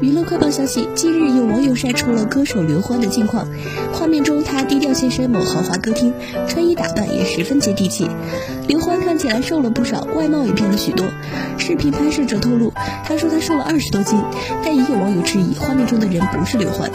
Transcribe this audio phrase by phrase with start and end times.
[0.00, 3.48] 娱乐快报消息近日有网友晒出了歌手刘欢的近况。
[3.92, 6.14] 画面中他低调现身某豪华歌厅
[6.46, 8.08] 穿衣打扮也十分接地气。
[8.68, 11.04] 刘欢看起来瘦了不少外貌也变了许多。
[11.58, 12.72] 视频拍摄者透露
[13.04, 14.16] 他说他瘦了二十多斤
[14.64, 16.88] 但也有网友质疑画面中的人不是刘欢。